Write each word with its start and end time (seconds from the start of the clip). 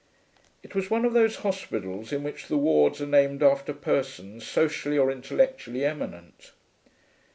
It 0.63 0.73
was 0.73 0.89
one 0.89 1.05
of 1.05 1.13
those 1.13 1.35
hospitals 1.45 2.11
in 2.11 2.23
which 2.23 2.47
the 2.47 2.57
wards 2.57 3.01
are 3.03 3.05
named 3.05 3.43
after 3.43 3.71
persons 3.71 4.47
socially 4.47 4.97
or 4.97 5.11
intellectually 5.11 5.85
eminent. 5.85 6.53